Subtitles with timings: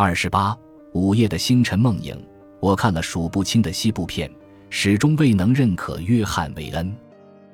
[0.00, 0.56] 二十八，
[0.92, 2.16] 午夜的星辰梦影，
[2.60, 4.30] 我看了数不清的西部片，
[4.70, 6.94] 始终未能认可约翰·韦恩。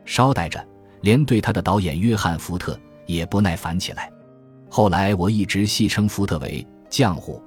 [0.04, 0.62] 稍待着，
[1.00, 4.12] 连对他的导演约翰·福特也不耐烦起来。
[4.68, 7.42] 后来我一直戏称福特为“浆糊”。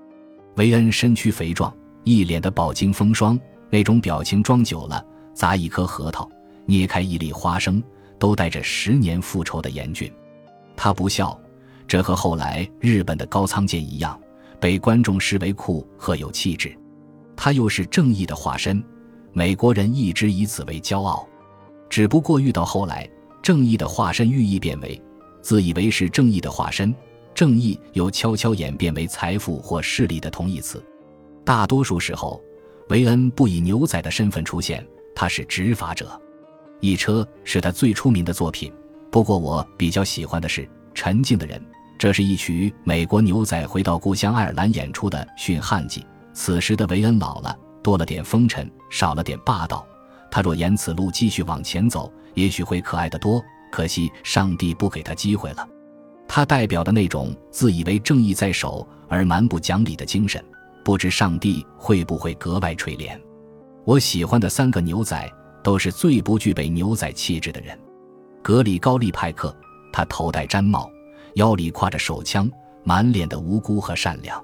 [0.58, 1.72] 韦恩身躯肥壮，
[2.04, 3.40] 一脸的饱经风霜，
[3.70, 6.28] 那种表情装久了，砸一颗核桃，
[6.66, 7.84] 捏开一粒花生，
[8.18, 10.12] 都带着十年复仇的严峻。
[10.76, 11.40] 他不笑，
[11.88, 14.20] 这和后来日本的高仓健一样，
[14.60, 16.76] 被观众视为酷和有气质。
[17.36, 18.84] 他又是正义的化身，
[19.34, 21.28] 美国人一直以此为骄傲。
[21.90, 23.10] 只不过遇到后来，
[23.42, 25.02] 正义的化身寓意变为
[25.42, 26.94] 自以为是正义的化身。
[27.36, 30.84] 正义又悄悄演变为财富或势力的同义词。
[31.46, 32.42] 大多数时候，
[32.90, 34.84] 维恩不以牛仔的身份出现，
[35.16, 36.08] 他是执法者。
[36.80, 38.74] 《一车》是他最出名的作品。
[39.12, 40.64] 不过，我比较喜欢的是
[40.96, 41.60] 《沉静的人》，
[41.98, 46.06] 这是一曲美国牛仔回到故乡爱尔兰演出的驯汉记。
[46.32, 49.86] 此时的维恩老了，多了点风尘，少了点霸道。
[50.30, 53.44] 他若沿此路继续往前走，也许会可爱得多。
[53.72, 55.68] 可惜，上帝不给他机会了。
[56.28, 60.44] 他代表的那种自以为正义在手而蛮不讲理的精神，
[60.84, 63.20] 不知上帝会不会格外垂怜。
[63.86, 65.28] 我喜欢的三个牛仔
[65.64, 67.78] 都是最不具备牛仔气质的人。
[68.44, 69.56] 格里高利·派克，
[69.92, 70.90] 他头戴毡帽，
[71.38, 72.50] 腰里挎着手枪，
[72.84, 74.44] 满脸的无辜和善良。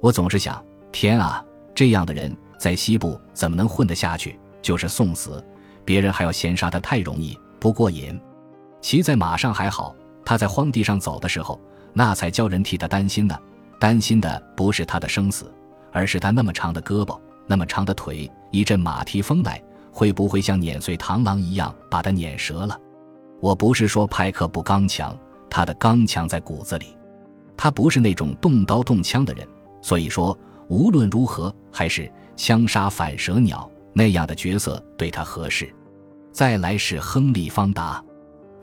[0.00, 0.62] 我总是想，
[0.92, 1.42] 天啊，
[1.74, 4.38] 这样的人在西部怎么能混得下去？
[4.60, 5.42] 就是送死，
[5.86, 8.20] 别人还要嫌杀他，太容易不过瘾。
[8.82, 9.94] 骑在马上还好。
[10.22, 11.58] 他在荒地上走的时候，
[11.94, 13.34] 那才叫人替他担心呢。
[13.80, 15.50] 担心的不是他的生死，
[15.92, 22.78] 而是他那么长的胳膊，那么长的腿，一阵马蹄风来，会不会像碾碎螳螂一样把他碾折了？
[23.40, 25.16] 我不是说派克不刚强，
[25.50, 26.96] 他的刚强在骨子里。
[27.56, 29.46] 他不是那种动刀动枪的人，
[29.82, 35.68] 所以说无论如何，还是枪杀反蛇鸟那样的角色对他合适。
[36.30, 38.02] 再来是亨利·方达。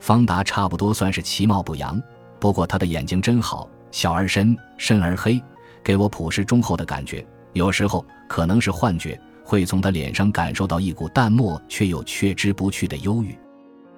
[0.00, 2.00] 方达差不多算是其貌不扬，
[2.38, 5.42] 不过他的眼睛真好，小而深，深而黑，
[5.82, 7.26] 给我朴实忠厚的感觉。
[7.52, 13.36] 有时候可能是幻觉，会从他脸上感受到一股淡漠却又却之不去的忧郁。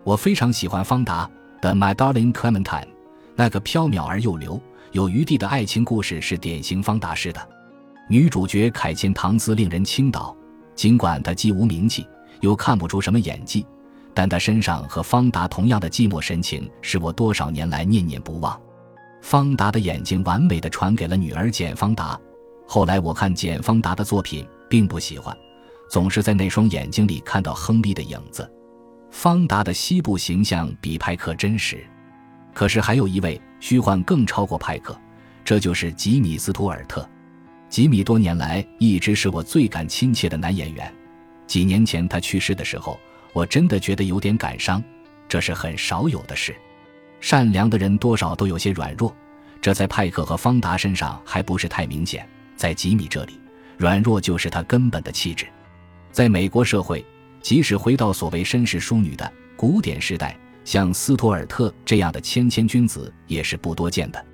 [0.02, 1.28] 我非常喜欢方达
[1.60, 2.64] 的《My Darling Clementine》，
[3.34, 4.60] 那个飘渺而又流
[4.92, 7.48] 有余地的爱情故事是典型方达式的。
[8.08, 10.34] 女主角凯茜·唐斯令人倾倒，
[10.74, 12.06] 尽管她既无名气，
[12.40, 13.66] 又看不出什么演技。
[14.14, 18.58] 但她身上和方达同样的寂寞神情，使我多少年来念念不忘。
[19.20, 22.18] 方达的眼睛完美的传给了女儿简·方达。
[22.66, 25.36] 后来我看简·方达的作品，并不喜欢，
[25.90, 28.50] 总是在那双眼睛里看到亨利的影子。
[29.10, 31.84] 方达的西部形象比派克真实，
[32.54, 34.98] 可是还有一位虚幻更超过派克，
[35.44, 37.08] 这就是吉米·斯图尔特。
[37.68, 40.92] 吉米多年来一直是我最感亲切的男演员。
[41.46, 42.98] 几年前他去世的时候。
[43.34, 44.82] 我真的觉得有点感伤，
[45.28, 46.56] 这是很少有的事。
[47.20, 49.14] 善良的人多少都有些软弱，
[49.60, 52.26] 这在派克和方达身上还不是太明显。
[52.56, 53.38] 在吉米这里，
[53.76, 55.46] 软弱就是他根本的气质。
[56.10, 57.04] 在美国社会，
[57.40, 64.24] 即使回到所谓绅士淑女的古典时代，像斯图尔特这样的谦谦君子也是不多见的。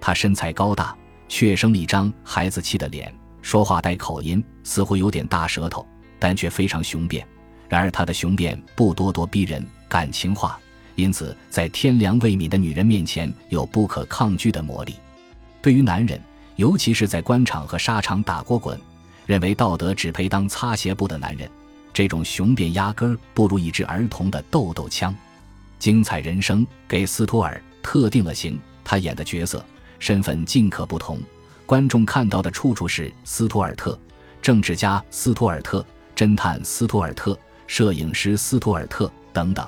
[0.00, 0.96] 他身材高大，
[1.28, 5.86] 却生了一张孩子气的脸，说话带口音，似乎有点大舌头，
[6.18, 7.26] 但却非常雄辩。
[7.68, 10.58] 然而他的雄辩不咄咄逼人、感情化，
[10.94, 14.94] 因此在天良未泯的女人面前有不可抗拒的魔力。
[15.60, 16.20] 对于男人，
[16.56, 18.78] 尤其是在官场和沙场打过滚、
[19.26, 21.50] 认为道德只配当擦鞋布的男人，
[21.94, 25.14] 这种雄辩压根儿不如一支儿童的豆豆枪。
[25.78, 29.64] 精彩人生给斯图尔特定了型，他演的角色
[29.98, 31.18] 身份尽可不同，
[31.64, 33.98] 观众看到的处处是斯图尔特，
[34.42, 37.38] 政治家斯图尔特，侦探斯图尔特。
[37.66, 39.66] 摄影师斯图尔特等等，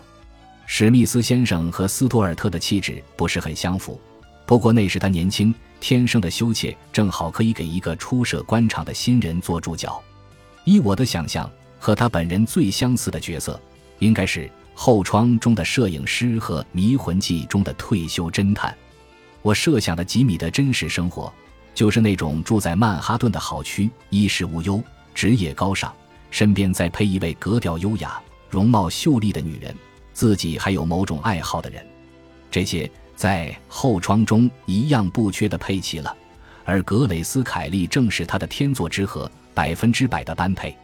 [0.67, 3.99] 史密斯先生和斯图尔特的气质不是很相符，
[4.45, 10.01] 不过那时他年轻天生的羞怯，正好可以给一个初涉官场的新人做注脚。
[10.65, 13.61] 依我的想象，和他本人最相似的角色，
[13.99, 14.41] 应该是
[14.75, 18.77] 《后窗》中的摄影师和《迷魂记》中的退休侦探。
[19.43, 21.33] 我设想的吉米的真实生活，
[21.75, 24.83] 就是那种住在曼哈顿的好区，衣食无忧，
[25.15, 25.93] 职业高尚。
[26.31, 28.21] 身边再配一位格调优雅、
[28.51, 29.75] 容貌秀丽的女人，
[30.13, 31.87] 自己还有某种爱好的人，
[32.51, 36.15] 这些在后窗中一样不缺的配齐了。
[36.65, 40.77] 而格蕾斯·凯利正是他的天作之合，百分之百的般配。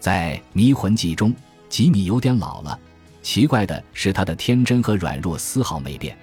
[0.00, 1.32] 在《迷魂记》中，
[1.68, 2.76] 吉米有点老了，
[3.22, 6.16] 奇怪的是他的天真和软弱丝毫没变。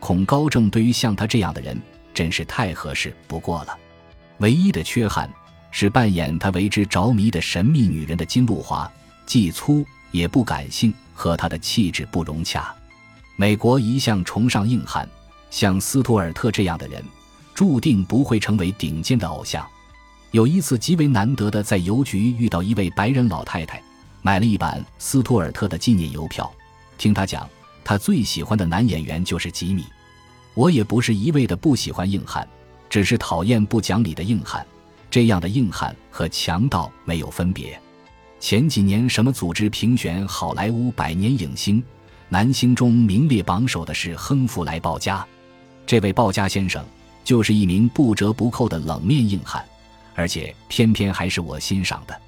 [0.00, 1.78] 恐高症对于像他这样的人
[2.14, 3.78] 真是太合适不过了。
[4.38, 5.30] 唯一的缺憾
[5.70, 8.90] 是扮演他为之着迷的神秘女人的金露华，
[9.26, 12.74] 既粗也不感性，和他的气质不融洽。
[13.36, 15.06] 美国一向崇尚硬汉，
[15.50, 17.04] 像斯图尔特这样的人，
[17.54, 19.68] 注定不会成为顶尖的偶像。
[20.30, 23.82] 有一次极为难得的在邮局遇到一位白人老太太，
[24.20, 26.50] 买了一版斯图尔特的纪念邮票。
[26.98, 27.48] 听她讲，
[27.82, 29.84] 她最喜欢的男演员就是吉米。
[30.52, 32.46] 我也不是一味的不喜欢硬汉，
[32.90, 34.66] 只是讨厌不讲理的硬汉。
[35.10, 37.80] 这样的硬汉和强盗没有分别。
[38.38, 41.82] 前几年什么组织评选好莱坞百年影星，
[42.28, 45.26] 男星中名列榜首的是亨弗莱·鲍嘉。
[45.86, 46.84] 这位鲍嘉先生
[47.24, 49.64] 就是一名不折不扣的冷面硬汉。
[50.18, 52.20] 而且偏偏还是我欣赏的，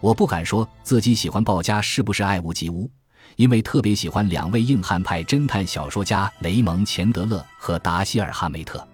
[0.00, 2.90] 我不敢说自己喜欢鲍家是不是爱屋及乌，
[3.36, 8.84] 因为特别喜欢两位硬汉派侦探小说家雷蒙·钱德勒和达希尔·哈梅特，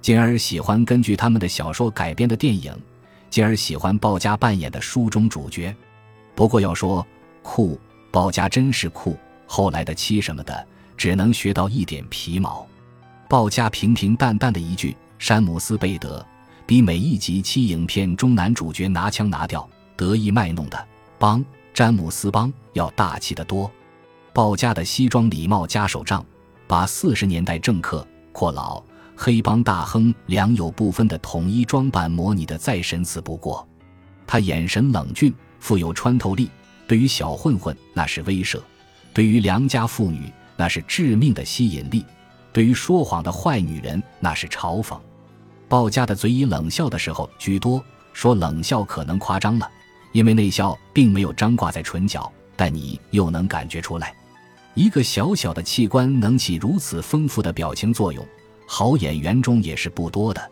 [0.00, 2.72] 进而喜欢根据他们的小说改编的电影，
[3.28, 5.74] 进而喜欢鲍家扮演的书中主角。
[6.36, 7.04] 不过要说
[7.42, 7.76] 酷，
[8.12, 10.64] 鲍家真是酷，后来的七什么的
[10.96, 12.64] 只能学到一点皮毛。
[13.28, 16.24] 鲍家平平淡淡的一句：“山姆斯·贝德。”
[16.70, 20.88] 比每一集七影片中男主角拿枪拿调、得意卖弄的
[21.18, 21.44] 邦
[21.74, 23.68] 詹姆斯邦要大气得多。
[24.32, 26.24] 鲍家的西装礼帽加手杖，
[26.68, 28.80] 把四十年代政客、阔佬、
[29.16, 33.68] 黑帮大亨良莠不分的统一装扮模拟的再神似不过。
[34.24, 36.48] 他眼神冷峻，富有穿透力。
[36.86, 38.60] 对于小混混那是威慑，
[39.12, 42.06] 对于良家妇女那是致命的吸引力，
[42.52, 44.96] 对于说谎的坏女人那是嘲讽。
[45.70, 47.80] 鲍家的嘴以冷笑的时候居多，
[48.12, 49.70] 说冷笑可能夸张了，
[50.10, 54.12] 因为那笑并没有张挂在唇角，但你又能感觉出来。
[54.74, 58.26] 一个小小的器官能起如此丰富的表情作用，
[58.66, 60.50] 好演员中也是不多的。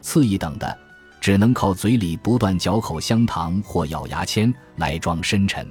[0.00, 0.78] 次一等的，
[1.20, 5.68] 只能靠嘴里不断嚼口香糖或咬牙签来装深沉。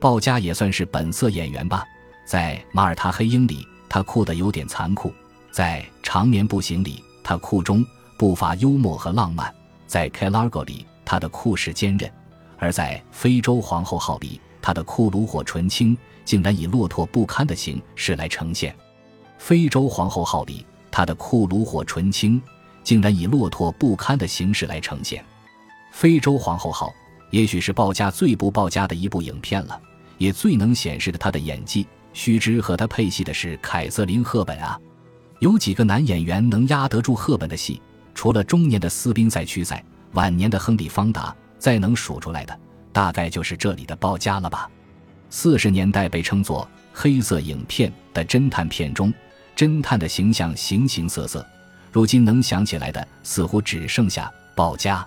[0.00, 1.84] 鲍家也算是本色演员吧，
[2.24, 5.10] 在《马耳他黑鹰》里，他哭得有点残酷；
[5.50, 7.84] 在《长眠不醒》里，他哭中。
[8.16, 9.52] 不乏幽默和浪漫，
[9.86, 12.08] 在《k l a r g o 里，他的酷是坚韧；
[12.58, 18.72] 而在《非洲皇后号》里，他的酷炉火纯青，竟然以落拓不堪的形式来呈现。
[19.38, 22.40] 《非洲皇后号》里，他的酷炉火纯青，
[22.82, 25.22] 竟然以落拓不堪的形式来呈现。
[25.90, 26.88] 《非洲皇后号》
[27.30, 29.80] 也许是鲍家最不鲍家的一部影片了，
[30.18, 31.86] 也最能显示的他的演技。
[32.12, 34.80] 须知和他配戏的是凯瑟琳·赫本啊，
[35.40, 37.82] 有几个男演员能压得住赫本的戏？
[38.14, 39.82] 除了中年的斯宾塞屈塞，
[40.12, 42.58] 晚年的亨利方达，再能数出来的，
[42.92, 44.70] 大概就是这里的鲍嘉了吧。
[45.30, 49.12] 四十年代被称作黑色影片的侦探片中，
[49.56, 51.44] 侦探的形象形形色色，
[51.90, 55.04] 如今能想起来的似乎只剩下鲍嘉。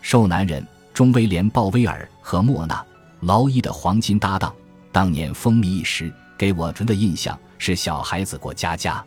[0.00, 2.76] 瘦男人中威廉·鲍威尔和莫娜·
[3.20, 4.54] 劳伊的黄金搭档，
[4.90, 9.04] 当年风靡一时，给我们的印象是小孩子过家家。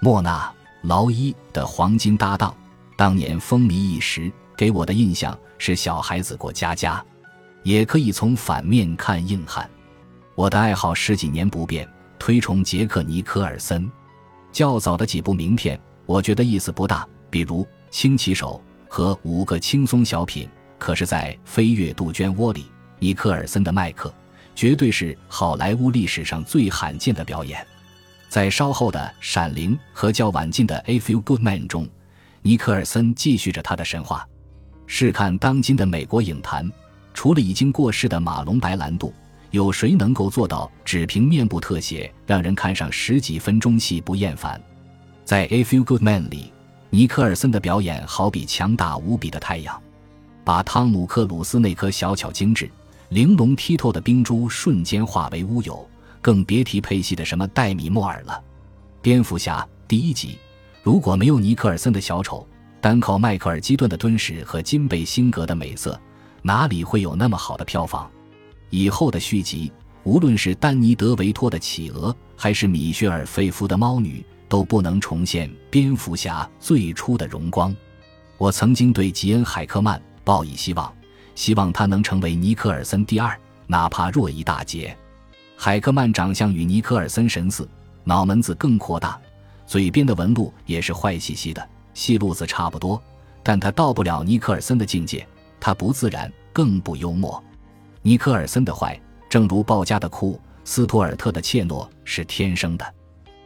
[0.00, 0.52] 莫娜·
[0.88, 2.54] 劳伊的黄金搭档。
[2.96, 7.04] 当年风靡一时，给我的印象是小孩子过家家。
[7.64, 9.68] 也可以从反面看硬汉。
[10.34, 11.88] 我的爱好十几年不变，
[12.18, 13.90] 推崇杰克尼科尔森。
[14.52, 18.62] 较早的几部名片，我觉得意思不大，比如《轻骑手》
[18.92, 20.46] 和《五个轻松小品》。
[20.78, 22.66] 可是，在《飞越杜鹃窝》里，
[22.98, 24.12] 尼克尔森的麦克
[24.54, 27.66] 绝对是好莱坞历史上最罕见的表演。
[28.28, 31.88] 在稍后的《闪灵》和较晚近的《A Few Good Men》中。
[32.46, 34.28] 尼克尔森继续着他的神话。
[34.86, 36.70] 试看当今的美国影坛，
[37.14, 39.14] 除了已经过世的马龙白兰度，
[39.50, 44.62] 有谁能够做到只凭面部特写让人看上十几分钟戏不厌烦？
[45.24, 46.52] 在《A Few Good Men》里，
[46.90, 49.82] 尼克尔森的表演好比强大无比的太阳，
[50.44, 52.70] 把汤姆克鲁斯那颗小巧精致、
[53.08, 55.88] 玲珑剔透的冰珠瞬间化为乌有，
[56.20, 58.38] 更别提配戏的什么戴米莫尔了。
[59.00, 60.38] 蝙蝠侠第一集。
[60.84, 62.46] 如果没有尼克尔森的小丑，
[62.78, 65.98] 单靠迈克尔基顿的敦实和金贝辛格的美色，
[66.42, 68.08] 哪里会有那么好的票房？
[68.68, 69.72] 以后的续集，
[70.02, 77.74] 无论是丹尼德维托的企鹅，还是米歇尔费夫的猫女，都不能重现蝙蝠侠最初的荣光。
[78.36, 80.94] 我曾经对吉恩海克曼抱以希望，
[81.34, 83.34] 希望他能成为尼克尔森第二，
[83.66, 84.94] 哪怕弱一大截。
[85.56, 87.66] 海克曼长相与尼克尔森神似，
[88.04, 89.18] 脑门子更扩大。
[89.66, 93.02] 嘴边的纹路也是坏兮兮的，戏路子差不多，
[93.42, 95.26] 但他到不了尼克尔森的境界，
[95.58, 97.42] 他不自然，更不幽默。
[98.02, 102.94] 尼克尔森的坏，正如鲍家的哭，斯图尔特的怯懦是天生的。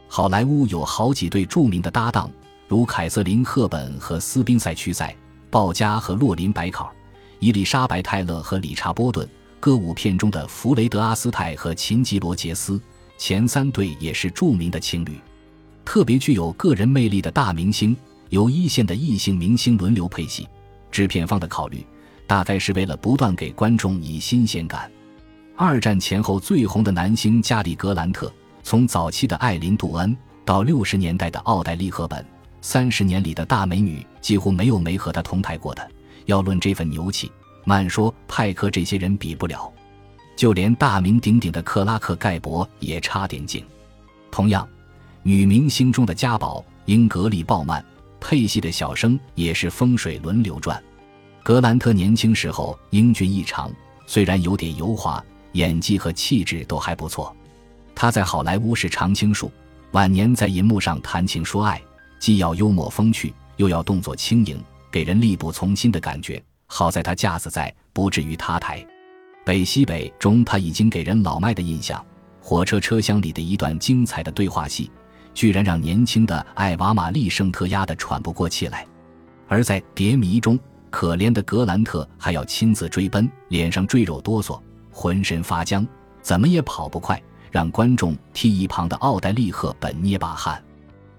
[0.07, 2.29] 好莱坞有好几对著名的搭档，
[2.67, 5.15] 如凯瑟琳·赫本和斯宾塞·屈塞，
[5.49, 6.91] 鲍嘉和洛林·白考、
[7.39, 9.27] 伊丽莎白·泰勒和理查·波顿。
[9.61, 12.81] 歌舞片中的弗雷德·阿斯泰和琴吉·罗杰斯，
[13.17, 15.19] 前三对也是著名的情侣。
[15.89, 17.97] 特别具有个人魅力的大明星，
[18.29, 20.47] 由一线的异性明星轮流配戏。
[20.91, 21.83] 制片方的考虑，
[22.27, 24.87] 大概是为了不断给观众以新鲜感。
[25.55, 28.31] 二战前后最红的男星加里·格兰特，
[28.61, 30.15] 从早期的艾琳·杜恩
[30.45, 32.23] 到六十年代的奥黛丽·赫本，
[32.61, 35.89] 三十年里的大美女几乎没有没和他同台过的。
[36.27, 37.31] 要论这份牛气。
[37.65, 39.73] 慢说，派克这些人比不了，
[40.35, 43.65] 就连大名鼎鼎的克拉克·盖博也差点劲。
[44.29, 44.69] 同样，
[45.23, 47.83] 女明星中的家宝英格丽·鲍曼
[48.19, 50.81] 配戏的小生也是风水轮流转。
[51.43, 53.71] 格兰特年轻时候英俊异常，
[54.05, 55.23] 虽然有点油滑，
[55.53, 57.35] 演技和气质都还不错。
[57.95, 59.51] 他在好莱坞是常青树，
[59.91, 61.81] 晚年在银幕上谈情说爱，
[62.19, 66.41] 既要幽默风趣，又要动作轻盈，给人力不从心的感觉。
[66.67, 68.85] 好在他架子在，不至于塌台。
[69.45, 72.03] 北西北中，他已经给人老迈的印象。
[72.41, 74.89] 火车车厢里的一段精彩的对话戏，
[75.39, 78.85] 居然让年轻的艾娃·玛丽·圣特压得喘不过气来。
[79.47, 84.59] 而在《蝶迷》中，可怜的格兰特还要亲自追奔，脸上赘肉哆嗦，
[84.91, 85.87] 浑身发僵，
[86.21, 90.61] 怎么也跑不快，让观众替一旁的奥黛丽·赫本捏把汗。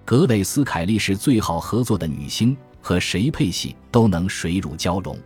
[0.05, 5.17] 格蕾斯·凯利是最好合作的女星，和谁配戏都能水乳交融。《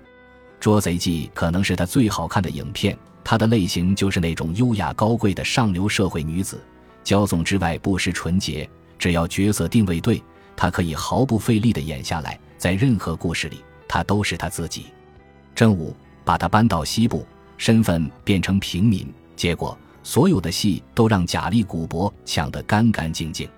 [0.61, 6.63] 捉贼记》可能是她最好看的影片，她的类型就是那种优雅高贵的上流社会女子，
[7.03, 8.71] 骄纵之外不失纯洁。
[8.99, 10.23] 只要角色定位对，
[10.57, 14.87] 他可以毫不费力地演下来，在任何故事里，他都是他自己。
[15.55, 23.49] 正午把他搬到西部，身份变成平民，结果所有的戏都让贾利·古伯抢得干干净净。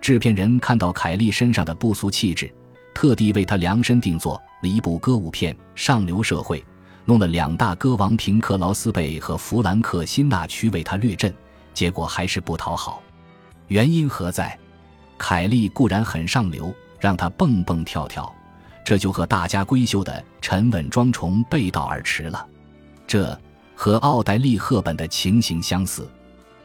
[0.00, 2.52] 制片人看到凯莉身上的不俗气质。
[2.92, 6.58] 特地为他量身定做了一部歌舞片《上流社会》，
[7.04, 11.32] 弄了两大歌王平克·劳斯贝和弗兰克·辛纳屈为他掠阵，
[11.72, 13.00] 结果还是不讨好。
[13.68, 14.58] 原因何在？
[15.22, 18.34] 凯莉固然很上流，让他蹦蹦跳跳，
[18.82, 22.44] 这就和大家闺秀的沉稳庄重背道而驰了。
[23.06, 23.38] 这
[23.74, 26.10] 和奥黛丽·赫本的情形相似。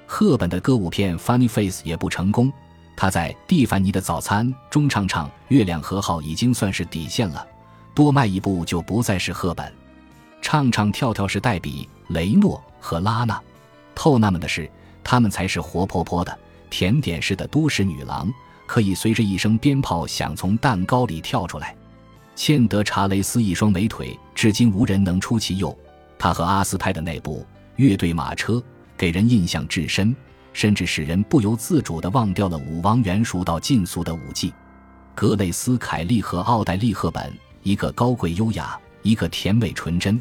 [0.07, 2.51] 赫本的歌舞片《Funny Face》也不成功。
[2.95, 7.45] 他在《蒂凡尼的早餐》中唱唱《月亮和号》已经算是底线了，
[7.93, 9.69] 多迈一步就不再是赫本。
[10.41, 13.37] 唱唱跳跳是黛比、雷诺和拉娜，
[13.93, 14.71] 透纳们的是，
[15.03, 18.31] 他们才是活泼泼的、甜点式的都市女郎，
[18.65, 21.75] 可以随着一声鞭炮响从蛋糕里跳出来。
[22.35, 25.77] 茜德·查雷斯一双美腿，至今无人能出其右。
[26.17, 27.39] 他和阿斯泰的那部
[27.75, 28.53] 《乐队马车》
[28.97, 30.15] 给人印象至深。
[30.53, 34.53] 甚至使人不由自主地忘掉了武王元熟到尽俗的武技。
[35.13, 40.17] 格蕾斯·凯利和奥黛丽·赫本，一个高贵优雅，一个甜美纯真，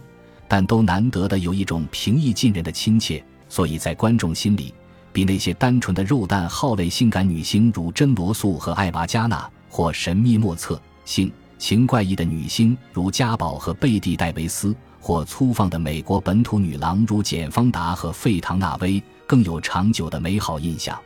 [0.49, 4.75] 但都难得的有一种平易近人的亲切，所以在观众心里，
[5.15, 19.01] 比那些单纯的肉蛋好类性感女星如珍·罗素和艾娃·加纳，或神秘莫测、性情怪异的女星如嘉宝和贝蒂·戴维斯，或粗放的美国本土女郎如简·方达和费唐纳威。
[19.27, 20.95] 更有长久的美好印象，《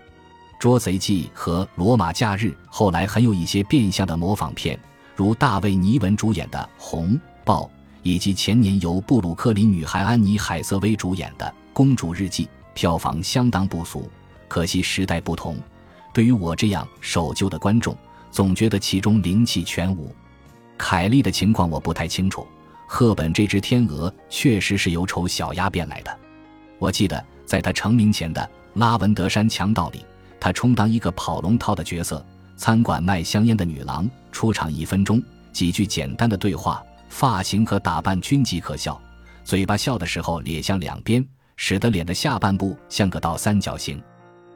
[0.59, 4.77] 捉贼记》和《罗马假日》后来很有一些变相的模仿片，
[5.15, 7.63] 如大卫·尼文主演的《红豹》，
[8.03, 12.47] 以及前年由布鲁克林女孩安妮·海瑟薇主演的《公主日记》，
[12.79, 14.09] 票房相当不俗。
[14.47, 15.57] 可惜时代不同，
[16.15, 17.93] 对于我这样守旧的观众，
[18.31, 20.15] 总觉得其中灵气全无。
[20.77, 22.47] 凯莉的情况我不太清楚，
[22.87, 26.19] 赫本这只天鹅确实是由丑小鸭变来的，
[26.79, 27.25] 我记得。
[27.45, 28.41] 在他成名前的
[28.79, 30.05] 《拉文德山强盗》里，
[30.39, 32.25] 他充当一个跑龙套的角色。
[32.57, 35.21] 餐馆卖香烟的女郎出场一分钟，
[35.51, 39.01] 几句简单的对话，发型和打扮均极可笑，
[39.45, 41.27] 嘴巴笑的时候咧向两边，
[41.59, 43.99] 使得脸的下半部像个倒三角形。《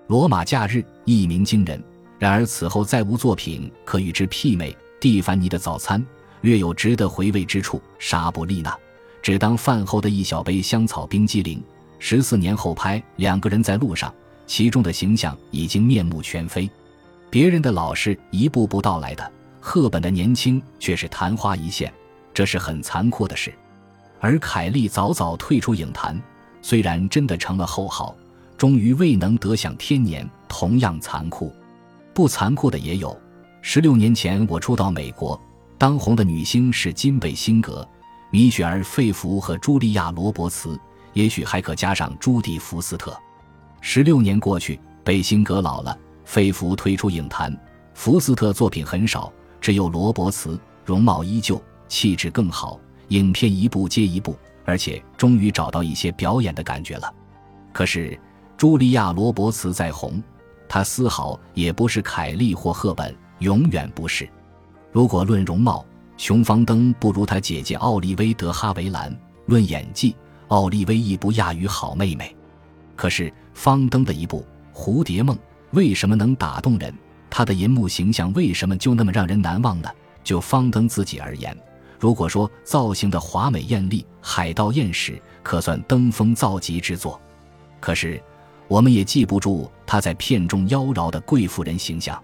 [0.06, 1.82] 罗马假日》一鸣惊人，
[2.18, 4.74] 然而此后再无作品可与之媲美。
[5.00, 6.04] 蒂凡尼的早餐
[6.42, 8.78] 略有值得回味之处，莎布丽娜
[9.20, 11.60] 只当饭后的一小杯香草冰激凌。
[11.98, 14.14] 十四年后拍两个人在路上，
[14.46, 16.70] 其中的形象已经面目全非。
[17.28, 21.92] 别人的老是一步步到来的，赫本的年轻却是昙花一现，
[22.32, 23.52] 这是很残酷的事。
[24.20, 26.20] 而凯莉早早退出影坛，
[26.62, 28.16] 虽然真的成了后号，
[28.56, 31.52] 终于未能得享天年，同样残酷。
[32.14, 33.14] 不残酷的也有。
[33.60, 35.38] 十六年前我初到美国，
[35.76, 37.86] 当红的女星是金贝辛格、
[38.30, 40.78] 米雪儿·费弗和茱莉亚·罗伯茨。
[41.12, 43.14] 也许还可加上朱迪福斯特。
[43.82, 47.54] 十六年过去，贝辛格老了，费弗退出影坛，
[47.92, 57.12] 福斯特作品很少，只有罗伯茨，容貌依旧，气质更好，影片一部接一部，而且终于找到一些表演的感觉了。
[57.72, 58.18] 可是，
[58.58, 60.22] 茱莉亚·罗伯茨再红，
[60.68, 64.28] 她丝毫也不是凯莉或赫本，永远不是。
[64.92, 65.84] 如果论容貌，
[66.16, 69.10] 琼·芳登不如她姐姐奥利威·德哈维兰；
[69.46, 70.14] 论演技，
[70.48, 72.36] 奥利威亦不亚于好妹妹。
[72.94, 74.44] 可是，方登的一部
[74.76, 75.34] 《蝴蝶梦》
[75.72, 76.94] 为什么能打动人？
[77.30, 79.88] 她的银幕形象为什么就那么让人难忘呢？
[80.22, 81.56] 就方登自己而言，
[82.02, 87.20] 如果说造型的华美艳丽，《海盗艳史》可算登峰造极之作。
[87.78, 88.20] 可是，
[88.66, 92.20] 我们也记不住她在片中妖娆的贵妇人形象。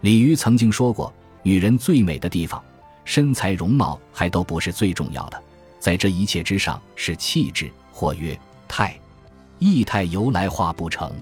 [0.00, 1.12] 李渔曾经说过
[1.44, 2.64] ：“女人最美的地方，
[3.04, 5.38] 身材容貌还都不是最重要的，
[5.78, 8.34] 在这一切之上是气质，或曰
[8.66, 8.98] 态。
[9.58, 11.12] 意态由来化不成。”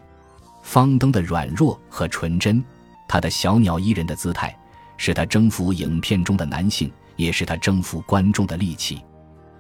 [0.63, 2.65] 方登的软弱和纯真，
[3.09, 4.57] 她的小鸟依人的姿态，
[4.97, 6.89] 是她征服影片中的男性，
[7.19, 9.03] 也是他征服观众的利器。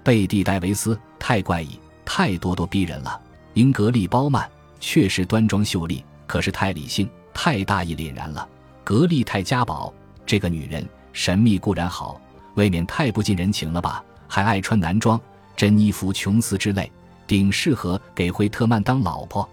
[0.02, 3.20] 贝蒂·戴维斯太怪异，太咄咄逼人了。
[3.52, 4.50] 英格丽·褒曼
[4.80, 8.48] 确实端庄秀丽，可是太理性，太大义凛然了。
[8.82, 9.92] 格丽泰·嘉宝
[10.24, 12.18] 这个女人神秘固然好，
[12.54, 14.02] 未免太不近人情了吧？
[14.26, 15.20] 还爱穿男装，
[15.54, 16.90] 珍妮弗·琼斯之类，
[17.26, 19.46] 顶适合给惠特曼当老婆。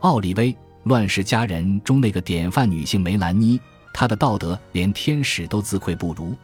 [0.00, 0.56] 奥利薇。
[0.90, 3.60] 《乱世佳人》中那个典范女性梅兰妮，
[3.92, 6.34] 她的道德连天使都自愧不如，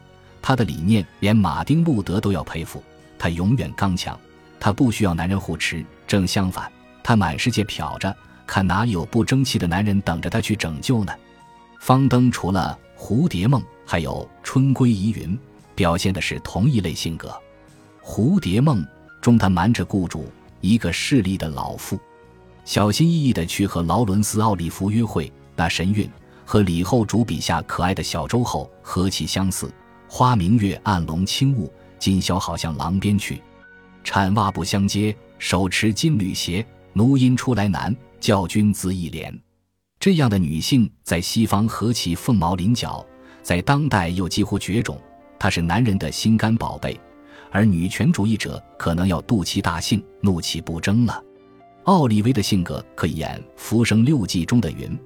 [0.47, 2.83] 他的理念连马丁路德都要佩服。
[3.17, 4.15] 他永远刚强，
[4.59, 5.83] 他不需要男人护持。
[6.05, 6.71] 正相反，
[7.01, 11.11] 他满世界瞟着，看哪有不争气的男人等着他去拯救呢？
[11.79, 15.29] 方登除了《蝴蝶梦》，还有《春闺疑云》，
[15.73, 17.29] 表现的是同一类性格。
[18.07, 18.83] 《蝴蝶梦》
[19.21, 21.99] 中，他瞒着雇主，一个势利的老妇。
[22.65, 26.07] 小心翼翼地去和劳伦斯·奥利弗约会，那神韵
[26.45, 29.73] 和李后主笔下可爱的小周后何其相似！
[30.17, 31.69] 花明月，暗龙轻雾，
[31.99, 33.41] 今宵好向廊边去。
[34.01, 36.65] 产袜不相接，手持金缕鞋。
[36.93, 39.37] 奴音出来难，教君自一帘。
[39.99, 43.05] 这样的女性在西方何其凤毛麟角，
[43.43, 44.97] 在当代又几乎绝种。
[45.37, 46.97] 她是男人的心肝宝贝，
[47.51, 51.21] 而女权主义者可能要妒其大幸，怒其不争了。
[51.83, 54.97] 奥利薇的性格可以演《浮生六记》中的云，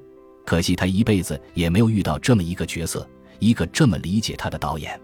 [0.46, 5.00] 可惜她一辈子也没有遇到这么一个角色，一个这么理解她的导演。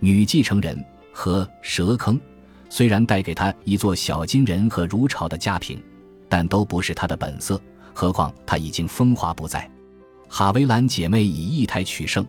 [0.00, 2.20] 女继承人和蛇坑
[2.68, 5.82] 虽然带给她一座小金人和如潮的家庭，
[6.28, 7.60] 但都不是她的本色。
[7.94, 9.68] 何况她已经风华不再。
[10.28, 12.24] 哈维兰姐妹以异态取胜，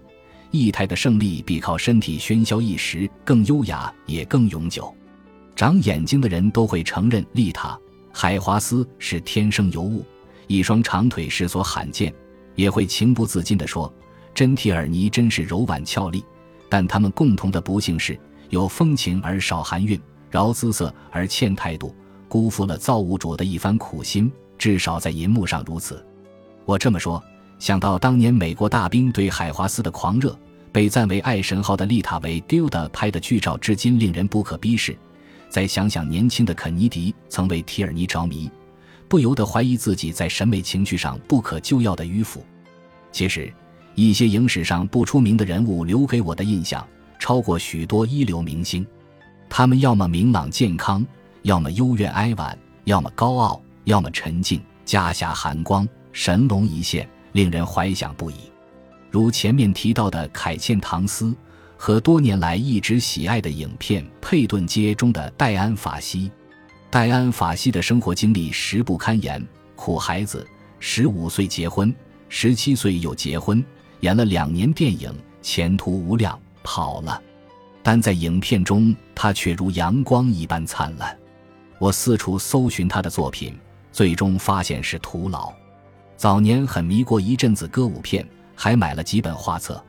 [0.51, 4.91] 异态的胜利比靠身体喧嚣一时更优雅，也更永久。
[5.55, 7.77] 长眼睛的人都会承认丽塔。
[8.11, 10.03] 海华斯是天生尤物，
[10.47, 12.11] 一双长腿是所罕见，
[12.55, 13.93] 也会情不自禁地说
[14.33, 16.23] ：“真蒂尔尼真是柔婉俏丽。”
[16.69, 21.95] 但他们共同的不幸是，有风情而少含韵，饶姿色而欠态度，
[22.27, 24.31] 辜负了造物主的一番苦心。
[24.57, 26.05] 至少在银幕上如此。
[26.65, 27.23] 我这么说，
[27.57, 30.37] 想到当年美国大兵对海华斯的狂热，
[30.71, 34.95] 被赞为爱神号的丽塔维 Gilda 拍的剧照，至今令人不可逼视。
[35.49, 38.51] 再想想年轻的肯尼迪曾为提尔尼着迷，
[39.07, 42.45] 不由得怀疑自己在审美情趣上不可救药的迂腐。
[43.11, 43.51] 其实，
[44.07, 46.87] 一些影史上不出名的人物留给我的印象
[47.19, 48.85] 超过许多一流明星。
[49.49, 51.05] 他们要么明朗健康，
[51.41, 58.35] 要么幽怨哀婉，要么高傲，要么沉静，家下寒光，神龙一现，令人怀想不已。
[59.11, 61.35] 如前面提到的凯茜·唐斯。
[61.81, 66.29] 和多年来一直喜爱的影片《佩顿街》中的戴安·法西，
[66.89, 69.41] 戴安·法西的生活经历实不堪言。
[69.77, 70.45] 苦孩子，
[70.81, 71.95] 十五岁结婚，
[72.27, 73.63] 十七岁又结婚，
[74.01, 77.21] 演了两年电影，前途无量，跑了。
[77.81, 81.17] 但在影片中，他却如阳光一般灿烂。
[81.79, 83.57] 我四处搜寻他的作品，
[83.91, 85.51] 最终发现是徒劳。
[86.17, 89.81] 早年很迷过一阵子歌舞片，还买了几本画册。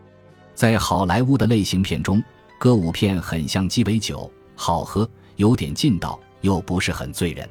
[0.55, 2.23] 在好莱坞的类型片中，
[2.59, 7.44] 歌舞片很像鸡尾酒，好喝，有点劲道，又不是很醉人；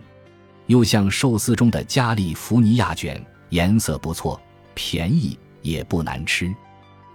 [0.68, 4.40] 又像寿司中的加利福尼亚卷，颜色不错，
[4.74, 6.54] 便宜也不难吃。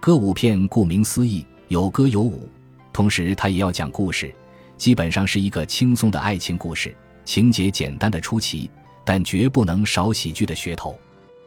[0.00, 2.48] 歌舞片顾名思义，有歌有舞，
[2.92, 4.34] 同时它也要讲故事，
[4.76, 8.70] 基本上是一个轻松的爱情故事，情节简单的出奇，
[9.04, 10.98] 但绝不能少喜剧的噱头。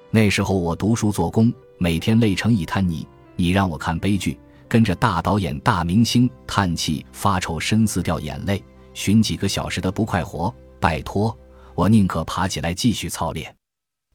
[0.10, 3.06] 那时候我读书做工，每天累成一滩泥。
[3.36, 8.64] 你让我看悲剧，跟着大导演、大明星叹气发愁、深思掉眼泪，
[8.96, 11.38] 寻几个小时的不快活，拜托，
[11.76, 13.54] 我宁可爬起来继续操练。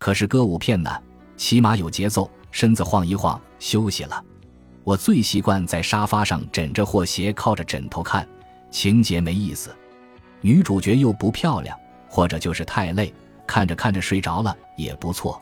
[0.00, 0.90] 可是歌舞片呢，
[1.36, 4.22] 起码有节奏，身子晃一晃，休息了。
[4.84, 8.28] 我最习惯在沙发上枕着或斜靠着枕头看，
[8.70, 9.74] 情节没意思，
[10.40, 11.76] 女主角又不漂亮，
[12.08, 13.12] 或者就是太累，
[13.46, 15.40] 看着看着睡着了也不错。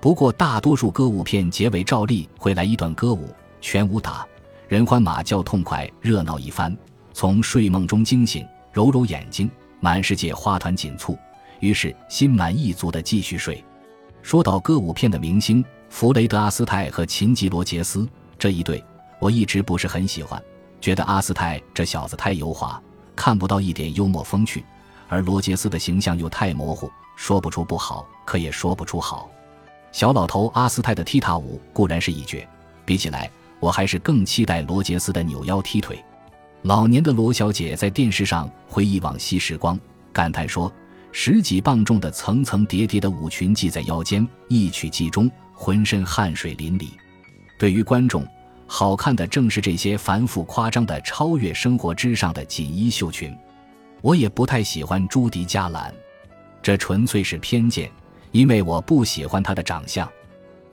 [0.00, 3.28] 不过大多数歌舞片结尾照例会来一段歌舞，
[3.60, 4.26] 全武打，
[4.66, 6.76] 人欢马叫，痛快热闹一番，
[7.12, 11.18] 从睡梦中惊醒，揉揉眼睛，满世界花团锦簇，
[11.60, 13.62] 于是心满意足的继续睡。
[14.22, 18.82] 说到歌舞片的明星弗雷德阿斯泰和琴吉罗杰斯这一对，
[19.18, 20.42] 我一直不是很喜欢，
[20.80, 22.80] 觉得阿斯泰这小子太油滑，
[23.14, 24.64] 看不到一点幽默风趣，
[25.08, 29.28] 而罗杰斯的形象又太模糊，说不出不好，可也说不出好。
[29.90, 32.48] 小老头阿斯泰的踢踏舞固然是一绝，
[32.86, 36.02] 比起来，我还是更期待罗杰斯的扭腰踢腿。
[36.62, 39.78] 老年的罗小姐在电视上回忆往昔时光，
[40.12, 40.72] 感叹说。
[41.12, 45.28] 十几磅重的层层叠叠的舞裙系在腰间，一曲即终，
[45.62, 46.88] 浑身汗水淋漓。
[47.58, 48.26] 对于观众，
[48.66, 53.36] 好看的正是这些繁复夸张的、超越生活之上的锦衣绣裙。
[54.00, 55.94] 我也不太喜欢朱迪·加兰，
[56.62, 57.90] 这纯粹是偏见，
[58.32, 60.10] 因为我不喜欢她的长相。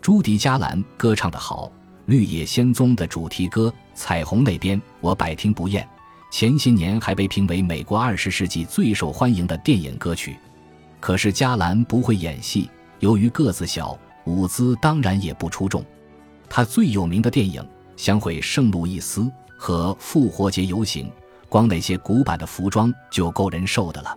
[0.02, 1.66] 朱迪·加兰歌唱的好，
[2.06, 5.86] 《绿野仙踪》的主题歌《彩虹那边》，我百听不厌。
[6.32, 10.38] 前些年还被评为美国二十世纪最受欢迎的电影歌曲，
[11.02, 12.70] 可是加兰不会演戏，
[13.02, 15.84] 由于个子小，舞姿当然也不出众。
[16.50, 17.62] 他最有名的电影
[17.96, 19.22] 《相会圣路易斯》
[19.58, 21.08] 和《复活节游行》，
[21.50, 24.16] 光那些古板的服装就够人受的了。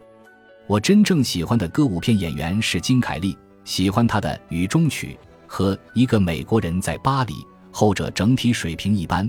[0.66, 7.32] 我真正喜欢的歌舞片演员是金凯利，喜欢他的《雨中曲》和《一个美国人在巴黎》，
[7.70, 9.28] 后者整体水平一般。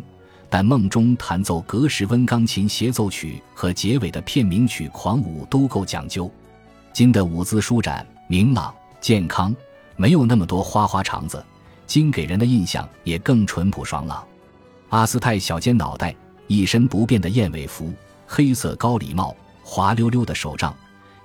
[0.49, 6.29] 但梦中弹奏格什温钢琴协奏曲和结尾的片名曲《狂舞》都够讲究。
[6.91, 9.55] 金的舞姿舒展、明朗、健康，
[10.01, 11.45] 没有那么多花花肠子。
[11.85, 14.27] 金给人的印象也更淳朴爽朗。
[14.89, 16.15] 阿斯泰小尖脑袋，
[16.47, 17.93] 一身不变的燕尾服，
[18.25, 20.75] 黑色高礼帽，滑溜溜的手杖。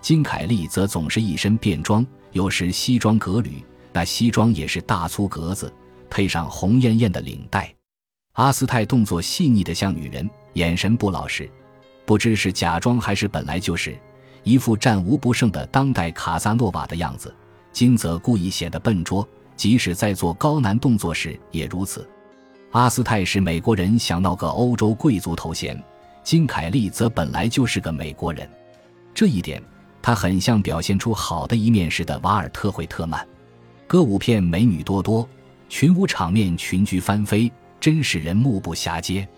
[0.03, 5.73] 金凯利则总是一身便装，有时西装革履，那西装也是大粗格子，
[6.11, 7.75] 配上红艳艳的领带。
[8.35, 11.51] 阿斯泰动作细腻的像女人，眼神不老实，
[12.05, 13.97] 不知是假装还是本来就是，
[14.43, 17.35] 一副战无不胜的当代卡萨诺瓦的样子。
[17.77, 22.09] 金则故意显得笨拙，即使在做高难动作时也如此。
[22.71, 25.77] 阿斯泰是美国人，想闹个欧洲贵族头衔；
[26.25, 28.49] 金凯利则本来就是个美国人，
[29.13, 29.63] 这一点
[30.01, 33.23] 他很像表现出好的一面时的瓦尔特惠特曼。
[33.87, 35.29] 歌舞片美女多多，
[35.69, 37.53] 群舞场面群居翻飞。
[37.79, 39.29] 真使人目不暇接，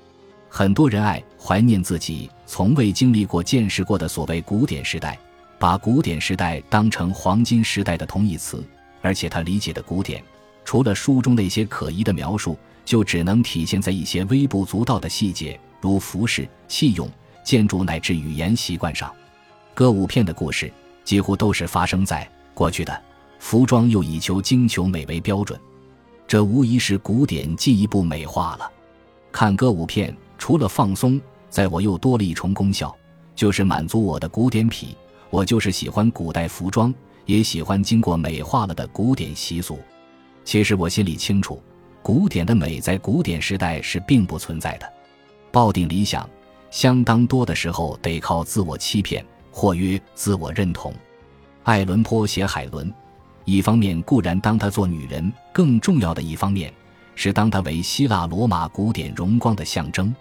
[0.49, 5.19] 很多人爱怀念自己从未经历过、见识过的所谓古典时代，
[5.59, 8.65] 把古典时代当成黄金时代的同义词。
[9.01, 10.23] 而且他理解的古典，
[10.65, 17.09] 除了书中那些可疑的描述，就只能体现在一些微不足道的细节，如服饰、器用、
[17.45, 19.13] 建筑乃至语言习惯上。
[19.73, 20.73] 歌舞片的故事
[21.05, 23.01] 几乎都是发生在过去的，
[23.39, 25.59] 服装又以求精求美为标准。
[26.27, 28.71] 这无疑是古典进一步美化了。
[29.31, 32.95] 看歌舞片，除了放松，在我又多了一重功效，
[33.37, 34.97] 就是满足我的古典癖。
[35.31, 36.93] 我就是喜欢古代服装，
[37.27, 39.79] 也喜欢经过美化了的古典习俗。
[40.45, 41.63] 其实我心里清楚，
[42.03, 44.93] 古典的美在古典时代是并不存在的。
[45.51, 46.29] 抱定理想，
[46.71, 50.93] 相当多的时候得靠自我欺骗，或曰自我认同。
[51.65, 52.93] 爱伦坡写海伦。
[53.45, 56.73] 一方面固然当她做女人，更重要的一方面
[57.15, 60.15] 是当她为希腊罗马古典荣光的象征。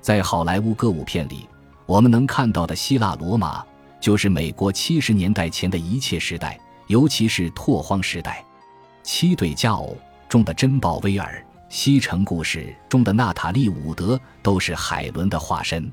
[0.00, 1.48] 在好莱坞歌舞片里，
[1.86, 3.64] 我们能看到的希腊罗马，
[4.04, 8.44] 就是美国七十年代前的一切时代，尤其是拓荒时代。
[9.02, 9.96] 《七对佳偶》
[10.30, 15.90] 中的珍宝威尔，《西城故事》中的娜塔莉伍德，都是海伦的化身。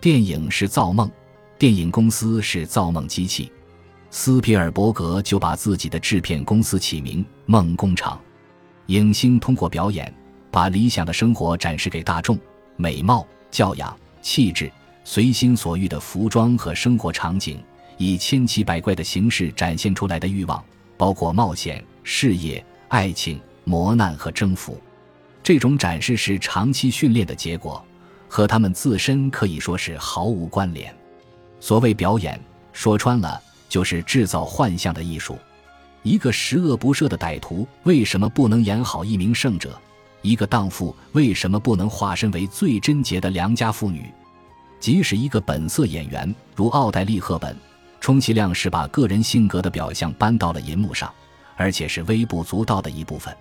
[0.00, 1.10] 电影是造梦，
[1.58, 3.50] 电影公司是造梦机器。
[4.12, 8.20] 斯皮尔伯格就把自己的制片公司起名“梦工厂”。
[8.86, 10.14] 影星通过表演，
[10.52, 12.38] 把理想的生活展示给大众。
[12.76, 14.70] 美貌、教养、气质、
[15.04, 17.62] 随心所欲的服装和生活场景，
[17.96, 20.62] 以千奇百怪的形式展现出来的欲望，
[20.96, 24.80] 包括冒险、事业、爱情、磨难和征服。
[25.42, 27.84] 这种展示是长期训练的结果，
[28.28, 30.94] 和他们自身可以说是毫无关联。
[31.60, 32.40] 所谓表演，
[32.72, 33.40] 说穿了。
[33.70, 35.38] 就是制造幻象的艺术。
[36.02, 39.80] 一个十恶不赦的歹徒为什么不能演好一名圣者？
[40.22, 44.12] 一个荡妇为什么不能化身为最贞洁的良家妇女？
[44.80, 47.54] 即使一个本色演员如奥黛丽·赫本，
[48.00, 51.12] 充其量是把个人性格的表象搬到了银幕上，
[51.54, 53.36] 而且是微不足道的一部分。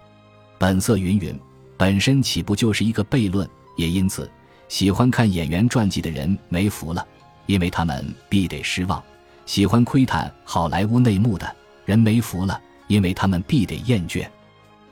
[0.57, 1.39] 本色云云，
[1.77, 3.49] 本身岂不就是一个悖论？
[3.77, 4.29] 也因此，
[4.67, 7.07] 喜欢看演员传记的人没福了，
[7.45, 9.01] 因为他们必得失望；
[9.45, 11.49] 喜欢窥探好莱坞内幕的
[11.85, 14.27] 人没福了，因为他们必得厌倦，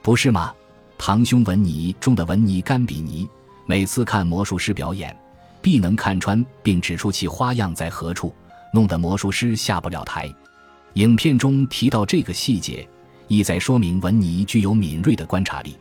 [0.00, 0.54] 不是吗？
[0.96, 3.28] 堂兄文尼中的文尼甘比尼，
[3.66, 5.14] 每次看魔术师表演，
[5.68, 8.34] 必能看穿并指出其花样在何处，
[8.72, 10.34] 弄得魔术师下不了台。
[10.94, 12.88] 影片中提到这个细节，
[13.26, 15.76] 意在说明文尼具有敏锐的观察力。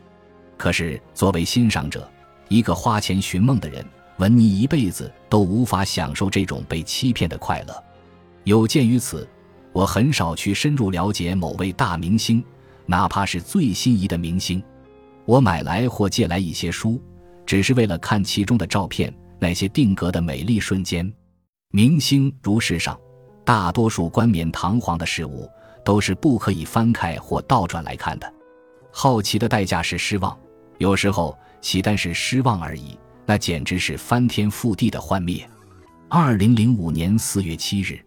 [0.58, 2.06] 可是作为欣赏者，
[2.50, 3.82] 一个花钱寻梦的人，
[4.18, 7.84] 文尼一辈子都无法享受这种被欺骗的快乐。
[8.44, 9.26] 有鉴于此，
[9.72, 12.44] 我很少去深入了解某位大明星，
[12.86, 14.62] 哪怕是最心仪的明星。
[15.24, 17.02] 我买来或借来一些书，
[17.46, 21.12] 只是为了看其中的照片，那些定格的美丽瞬间。
[21.72, 23.00] 明星如世上
[23.44, 25.50] 大多数冠冕堂皇的事物，
[25.84, 28.34] 都是不可以翻开或倒转来看的。
[28.92, 30.38] 好奇的代价是失望，
[30.78, 35.48] 有时候岂单是失望而已，那简直是翻天覆地的幻灭。
[36.10, 38.00] 二零零五年四月七日。